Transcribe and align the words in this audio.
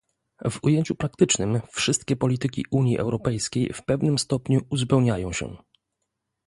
W 0.49 0.59
ujęciu 0.63 0.95
praktycznym, 0.95 1.59
wszystkie 1.71 2.15
polityki 2.15 2.65
Unii 2.71 2.97
Europejskiej 2.97 3.73
w 3.73 3.85
pewnym 3.85 4.17
stopniu 4.19 4.61
uzupełniają 4.69 5.33
się 5.33 5.55